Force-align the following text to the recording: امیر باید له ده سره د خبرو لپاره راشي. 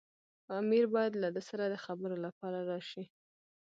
امیر 0.59 0.85
باید 0.93 1.13
له 1.23 1.29
ده 1.35 1.41
سره 1.49 1.63
د 1.67 1.75
خبرو 1.85 2.15
لپاره 2.25 2.59
راشي. 2.71 3.03